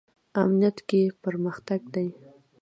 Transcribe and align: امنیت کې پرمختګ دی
امنیت 0.41 0.77
کې 0.89 1.01
پرمختګ 1.23 1.81
دی 1.93 2.07